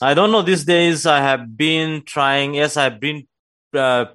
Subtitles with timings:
[0.00, 0.42] I don't know.
[0.42, 2.54] These days, I have been trying.
[2.54, 3.26] Yes, I've been
[3.74, 4.06] uh,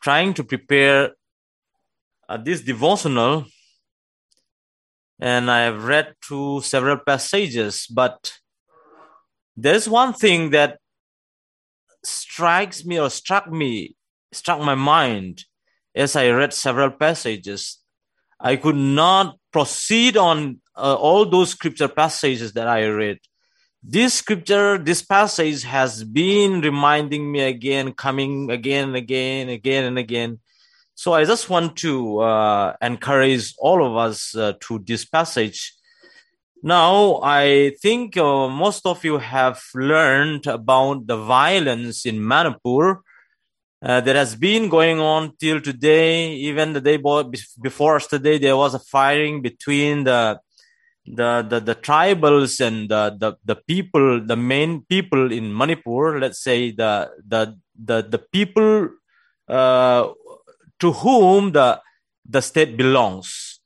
[0.00, 1.10] trying to prepare
[2.28, 3.44] uh, this devotional,
[5.20, 7.86] and I have read through several passages.
[7.86, 8.32] But
[9.54, 10.78] there's one thing that
[12.02, 13.94] strikes me or struck me,
[14.32, 15.44] struck my mind
[15.94, 17.78] as I read several passages.
[18.40, 23.18] I could not proceed on uh, all those scripture passages that I read.
[23.84, 29.98] This scripture, this passage has been reminding me again, coming again and again, again and
[29.98, 30.38] again.
[30.94, 35.74] So I just want to uh, encourage all of us uh, to this passage.
[36.62, 43.02] Now, I think uh, most of you have learned about the violence in Manipur
[43.82, 46.34] uh, that has been going on till today.
[46.34, 46.98] Even the day
[47.60, 50.38] before today, there was a firing between the
[51.06, 56.18] the the, the tribals and the, the the people, the main people in Manipur.
[56.20, 58.90] Let's say the the the the people
[59.48, 60.08] uh,
[60.78, 61.80] to whom the
[62.28, 63.60] the state belongs.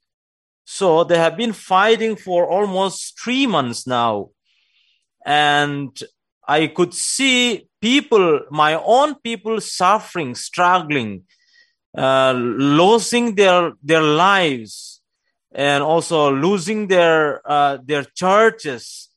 [0.65, 4.31] So they have been fighting for almost three months now,
[5.25, 5.97] and
[6.47, 11.25] I could see people, my own people suffering, struggling,
[11.97, 14.96] uh, losing their, their lives,
[15.57, 19.09] and also losing their, uh, their churches,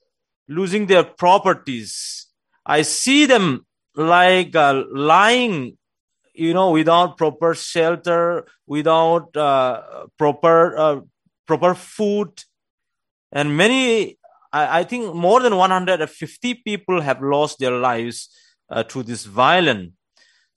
[0.48, 2.28] losing their properties.
[2.66, 5.78] I see them like uh, lying,
[6.34, 11.02] you know, without proper shelter, without uh, proper uh,
[11.46, 12.32] proper food,
[13.34, 14.18] and many
[14.52, 18.30] I, think more than 150 people have lost their lives
[18.70, 19.92] uh, through this violence.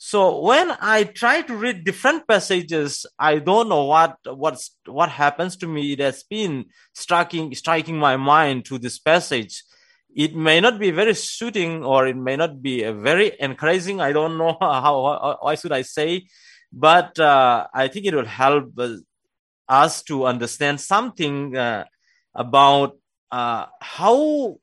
[0.05, 5.57] So when I try to read different passages, I don't know what what's what happens
[5.59, 5.93] to me.
[5.93, 9.63] It has been striking striking my mind to this passage.
[10.13, 14.01] It may not be very suiting, or it may not be very encouraging.
[14.01, 16.27] I don't know how, why should I say,
[16.73, 18.75] but uh, I think it will help
[19.69, 21.85] us to understand something uh,
[22.35, 22.99] about
[23.31, 24.59] uh, how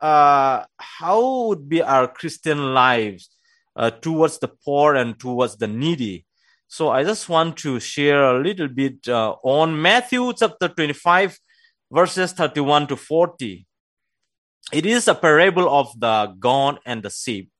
[0.00, 3.35] uh, how would be our Christian lives
[3.76, 6.24] uh, towards the poor and towards the needy?
[6.68, 11.38] So I just want to share a little bit uh, on Matthew chapter 25,
[11.92, 13.66] verses 31 to 40.
[14.72, 17.50] It is a parable of the gone and the sheep.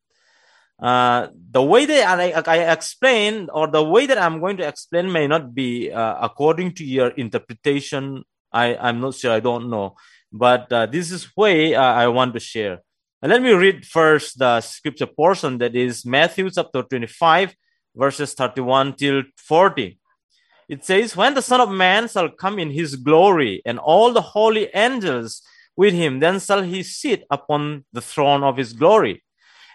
[0.83, 5.13] Uh, the way that I, I explain, or the way that I'm going to explain,
[5.13, 8.25] may not be uh, according to your interpretation
[8.57, 9.97] I, I'm not sure, I don't know.
[10.33, 12.81] But uh, this is way uh, I want to share.
[13.23, 17.57] Let me read first the scripture portion that is Matthew chapter 25,
[17.97, 19.99] verses 31 till 40.
[20.69, 24.21] It says, When the Son of Man shall come in his glory, and all the
[24.21, 25.41] holy angels
[25.77, 29.25] with him, then shall he sit upon the throne of his glory.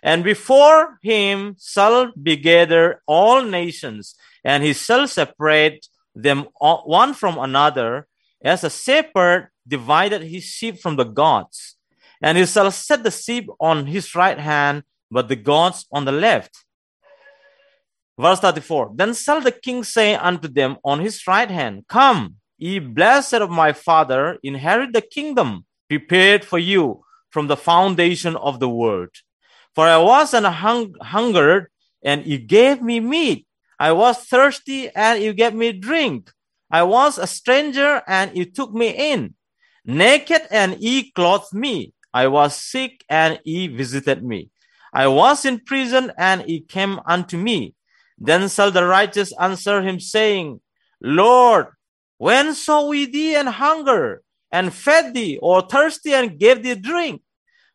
[0.04, 4.14] And before him shall be gathered all nations,
[4.46, 8.08] and he shall separate them one from another,
[8.44, 11.76] as a shepherd divided his sheep from the goats,
[12.22, 16.12] and he shall set the sheep on his right hand, but the goats on the
[16.12, 16.64] left.
[18.20, 22.80] Verse 34 Then shall the king say unto them on his right hand, Come, ye
[22.80, 28.70] blessed of my father, inherit the kingdom prepared for you from the foundation of the
[28.70, 29.10] world.
[29.74, 31.68] For I was an hung- hungered,
[32.04, 33.48] and you gave me meat.
[33.80, 36.30] I was thirsty, and you gave me drink.
[36.72, 39.36] I was a stranger and you took me in.
[39.84, 41.94] Naked and ye clothed me.
[42.14, 44.50] I was sick and ye visited me.
[44.94, 47.76] I was in prison and ye came unto me.
[48.18, 50.62] Then shall the righteous answer him, saying,
[51.02, 51.68] Lord,
[52.18, 57.22] when saw we thee and hunger, and fed thee, or thirsty and gave thee drink?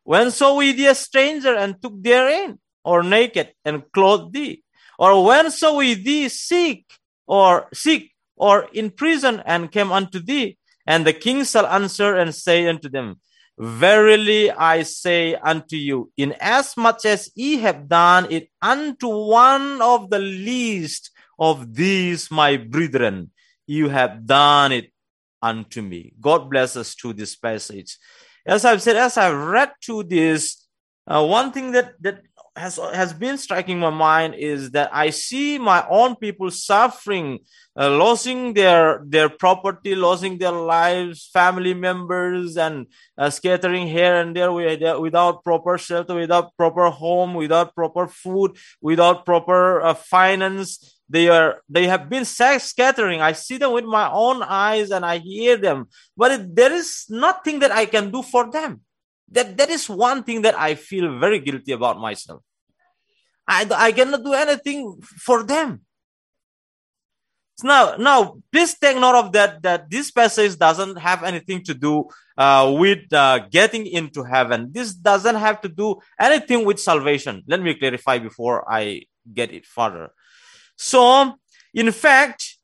[0.04, 4.62] When saw we thee a stranger and took therein, or naked and clothed thee?
[4.98, 6.84] Or when saw we thee sick,
[7.26, 10.58] or sick or in prison and came unto thee?
[10.86, 13.18] And the king shall answer and say unto them,
[13.58, 20.18] Verily I say unto you, inasmuch as ye have done it unto one of the
[20.18, 23.30] least of these my brethren,
[23.66, 24.92] you have done it
[25.40, 26.12] unto me.
[26.20, 27.96] God bless us to this passage.
[28.44, 30.66] As I've said, as I've read to this,
[31.06, 32.22] uh, one thing that, that
[32.56, 37.40] has, has been striking my mind is that I see my own people suffering
[37.78, 42.86] uh, losing their their property, losing their lives, family members, and
[43.18, 49.26] uh, scattering here and there without proper shelter, without proper home, without proper food, without
[49.26, 50.96] proper uh, finance.
[51.08, 53.20] They are they have been scattering.
[53.20, 57.04] I see them with my own eyes and I hear them, but it, there is
[57.10, 58.80] nothing that I can do for them.
[59.30, 62.42] That, that is one thing that I feel very guilty about myself.
[63.46, 65.82] I, I cannot do anything for them.
[67.62, 69.62] Now, now, please take note of that.
[69.62, 72.04] That this passage doesn't have anything to do
[72.36, 74.68] uh, with uh, getting into heaven.
[74.72, 77.42] This doesn't have to do anything with salvation.
[77.46, 79.02] Let me clarify before I
[79.32, 80.10] get it further.
[80.76, 81.34] So,
[81.72, 82.55] in fact,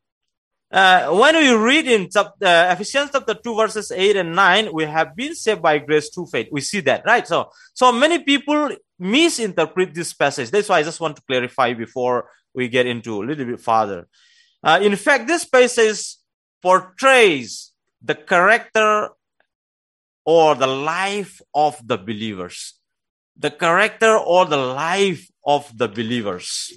[0.73, 4.85] uh, when we read in chapter, uh, Ephesians chapter 2 verses 8 and 9, we
[4.85, 6.49] have been saved by grace through faith.
[6.51, 7.27] We see that, right?
[7.29, 10.51] So, so many people misinterpret this passage.
[10.51, 14.09] That's why I just want to clarify before we get into a little bit further.
[14.65, 16.17] Uh, in fact, this passage
[16.63, 19.11] portrays the character
[20.25, 22.75] or the life of the believers.
[23.37, 26.73] The character or the life of the believers.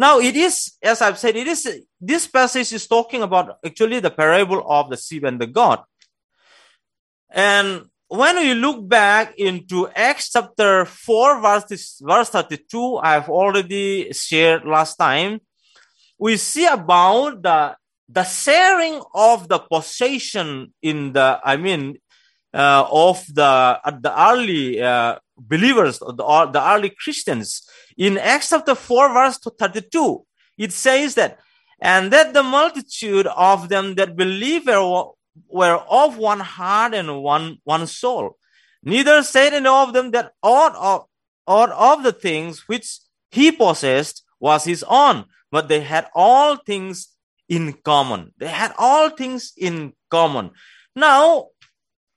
[0.00, 1.68] Now, it is, as I've said, it is,
[2.00, 5.80] this passage is talking about actually the parable of the sheep and the goat.
[7.28, 14.64] And when we look back into Acts chapter 4, verse, verse 32, I've already shared
[14.64, 15.42] last time,
[16.18, 17.76] we see about the,
[18.08, 21.98] the sharing of the possession in the, I mean,
[22.54, 27.62] uh, of the, at the early uh, believers, the, uh, the early Christians.
[27.96, 30.24] In Acts chapter 4, verse 32,
[30.58, 31.38] it says that,
[31.80, 35.10] and that the multitude of them that believe were,
[35.48, 38.36] were of one heart and one, one soul.
[38.82, 41.06] Neither said any of them that aught of,
[41.46, 42.98] aught of the things which
[43.30, 47.08] he possessed was his own, but they had all things
[47.48, 48.32] in common.
[48.38, 50.50] They had all things in common.
[50.94, 51.48] Now,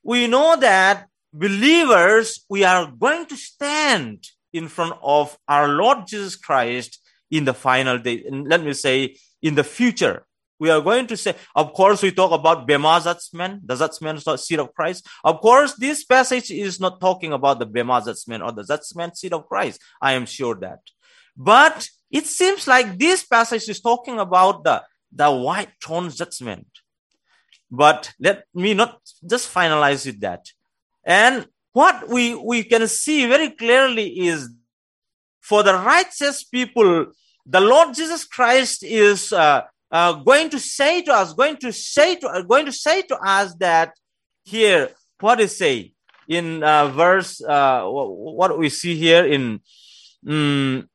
[0.03, 6.35] we know that believers, we are going to stand in front of our Lord Jesus
[6.35, 7.00] Christ
[7.31, 8.24] in the final day.
[8.25, 10.25] And let me say, in the future,
[10.59, 14.59] we are going to say, of course, we talk about Bema judgment, the judgment seat
[14.59, 15.06] of Christ.
[15.24, 19.33] Of course, this passage is not talking about the Bema judgment or the judgment seat
[19.33, 19.81] of Christ.
[20.01, 20.80] I am sure that.
[21.35, 26.68] But it seems like this passage is talking about the, the white throne judgment.
[27.71, 30.45] But let me not just finalize with that.
[31.03, 34.50] And what we, we can see very clearly is
[35.41, 37.07] for the righteous people,
[37.45, 42.15] the Lord Jesus Christ is uh, uh, going to say to us, going to say
[42.15, 43.94] to, uh, going to say to us that
[44.44, 44.89] here,
[45.19, 45.94] what is say
[46.27, 49.59] in uh, verse, uh, what we see here in
[50.25, 50.88] um,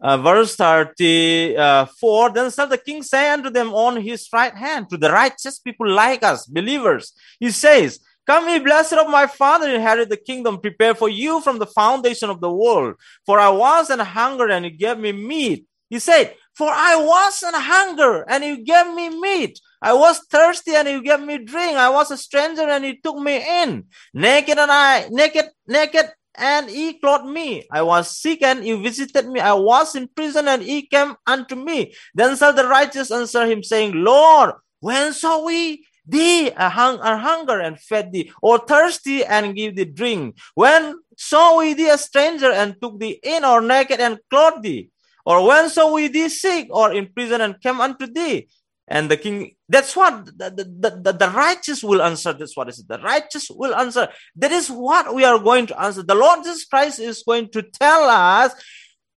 [0.00, 5.10] verse 34 then shall the king say unto them on his right hand to the
[5.10, 7.12] righteous people like us believers.
[7.40, 11.58] He says come ye blessed of my father inherit the kingdom prepared for you from
[11.58, 12.94] the foundation of the world
[13.24, 17.42] for i was an hunger and you gave me meat he said for i was
[17.42, 21.76] an hunger and you gave me meat I was thirsty and you gave me drink.
[21.76, 23.84] I was a stranger and you took me in.
[24.14, 27.66] Naked and I naked, naked and he clothed me.
[27.70, 29.40] I was sick and he visited me.
[29.40, 31.94] I was in prison and he came unto me.
[32.14, 37.00] Then shall the righteous answer him, saying, Lord, when saw we thee a, uh, hung-
[37.00, 40.36] a hunger and fed thee, or thirsty and give thee drink?
[40.54, 44.90] When saw we thee a stranger and took thee in, or naked and clothed thee?
[45.24, 48.48] Or when saw we thee sick, or in prison and came unto thee?
[48.88, 52.32] And the king, that's what the, the, the, the, righteous will answer.
[52.32, 52.86] That's what is it.
[52.86, 54.08] The righteous will answer.
[54.36, 56.04] That is what we are going to answer.
[56.04, 58.52] The Lord Jesus Christ is going to tell us,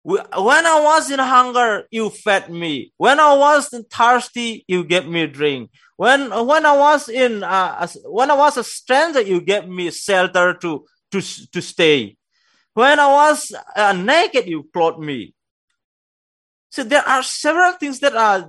[0.04, 2.94] when I was in hunger, you fed me.
[2.98, 5.72] When I was thirsty, you gave me drink.
[5.98, 10.54] When, when I was in, uh, when I was a stranger, you gave me shelter
[10.54, 12.16] to, to, to stay.
[12.74, 15.34] When I was uh, naked, you clothed me.
[16.72, 18.48] So there are several things that are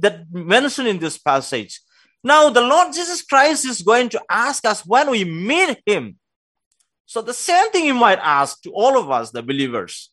[0.00, 1.80] that mentioned in this passage.
[2.24, 6.16] Now the Lord Jesus Christ is going to ask us when we meet him.
[7.06, 10.10] So the same thing you might ask to all of us, the believers.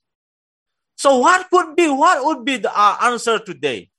[0.95, 3.89] So what could be, what would be the, our answer today?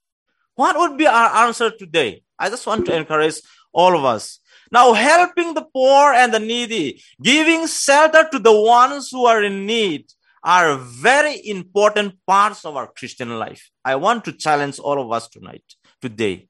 [0.55, 2.23] What would be our answer today?
[2.39, 4.39] I just want to encourage all of us.
[4.71, 9.65] Now, helping the poor and the needy, giving shelter to the ones who are in
[9.65, 10.05] need,
[10.43, 13.69] are very important parts of our Christian life.
[13.83, 15.63] I want to challenge all of us tonight,
[16.01, 16.47] today.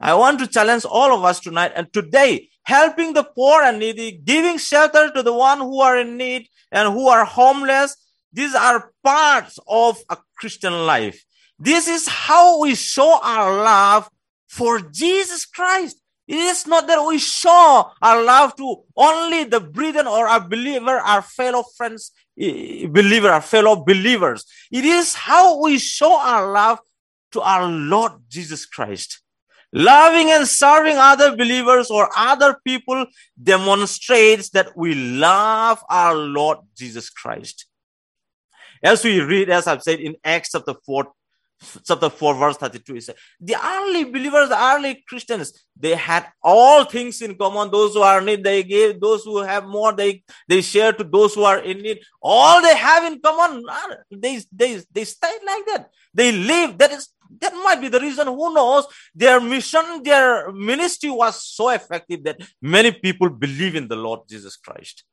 [0.00, 4.12] I want to challenge all of us tonight and today, helping the poor and needy,
[4.12, 7.96] giving shelter to the one who are in need and who are homeless.
[8.32, 11.24] These are parts of a Christian life.
[11.58, 14.08] This is how we show our love
[14.48, 16.00] for Jesus Christ.
[16.26, 20.98] It is not that we show our love to only the brethren or our believer,
[20.98, 24.44] our fellow friends, eh, believer, our fellow believers.
[24.70, 26.80] It is how we show our love
[27.32, 29.22] to our Lord Jesus Christ.
[29.72, 33.06] Loving and serving other believers or other people
[33.42, 37.67] demonstrates that we love our Lord Jesus Christ.
[38.82, 41.12] As we read, as I've said in Acts chapter 4,
[41.84, 46.84] chapter 4 verse 32 he said the early believers the early christians they had all
[46.84, 47.70] things in common.
[47.70, 49.00] Those who are in need they gave.
[49.00, 52.00] Those who have more they they share to those who are in need.
[52.20, 53.64] All they have in common
[54.10, 55.90] they they they stay like that.
[56.12, 56.78] They live.
[56.78, 57.08] That is
[57.40, 58.26] that might be the reason.
[58.26, 58.86] Who knows?
[59.14, 64.56] Their mission their ministry was so effective that many people believe in the lord jesus
[64.56, 65.04] christ.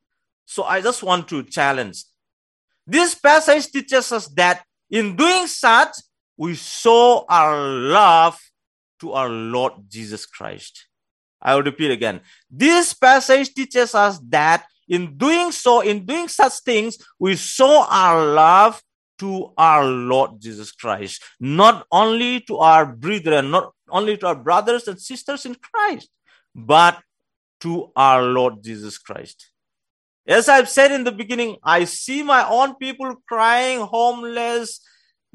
[0.45, 2.03] So i just want to challenge
[2.85, 5.97] this passage teaches us that in doing such
[6.37, 8.39] we show our love
[8.99, 10.87] to our Lord Jesus Christ.
[11.41, 12.21] I will repeat again.
[12.49, 18.25] This passage teaches us that in doing so, in doing such things, we show our
[18.25, 18.81] love
[19.19, 24.87] to our Lord Jesus Christ, not only to our brethren, not only to our brothers
[24.87, 26.09] and sisters in Christ,
[26.53, 27.01] but
[27.61, 29.51] to our Lord Jesus Christ.
[30.27, 34.82] As I've said in the beginning, I see my own people crying, homeless,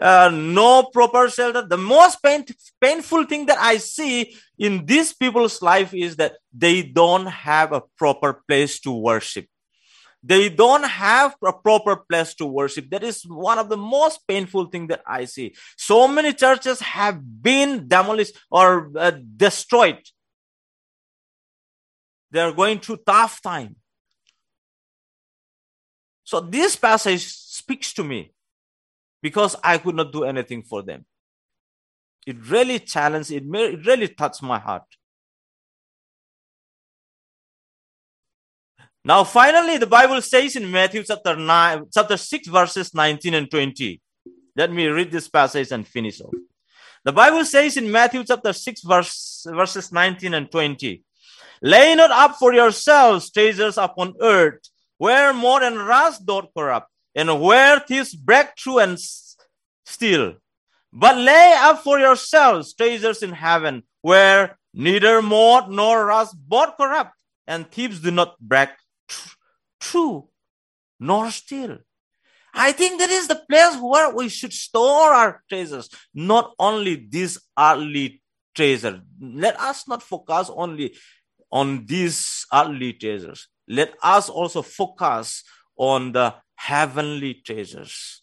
[0.00, 1.62] uh, no proper shelter.
[1.62, 2.44] The most pain,
[2.80, 7.82] painful thing that I see in these people's life is that they don't have a
[7.96, 9.46] proper place to worship.
[10.22, 12.90] They don't have a proper place to worship.
[12.90, 15.54] That is one of the most painful thing that I see.
[15.76, 20.02] So many churches have been demolished or uh, destroyed.
[22.32, 23.76] They are going through tough time.
[26.30, 28.32] So this passage speaks to me
[29.20, 31.04] because I could not do anything for them.
[32.24, 34.84] It really challenged, it, it really touched my heart.
[39.04, 44.00] Now, finally, the Bible says in Matthew chapter 9, chapter 6, verses 19 and 20.
[44.54, 46.32] Let me read this passage and finish off.
[47.02, 51.02] The Bible says in Matthew chapter 6, verse, verses 19 and 20.
[51.62, 54.69] Lay not up for yourselves treasures upon earth,
[55.00, 58.98] where more and rust doth corrupt, and where thieves break through and
[59.86, 60.34] steal.
[60.92, 67.16] But lay up for yourselves treasures in heaven, where neither moth nor rust both corrupt,
[67.46, 68.68] and thieves do not break
[69.80, 70.28] through
[70.98, 71.78] nor steal.
[72.52, 77.40] I think that is the place where we should store our treasures, not only this
[77.58, 78.20] earthly
[78.54, 79.00] treasure.
[79.18, 80.94] Let us not focus only
[81.50, 83.48] on these earthly treasures.
[83.70, 85.44] Let us also focus
[85.76, 88.19] on the heavenly treasures.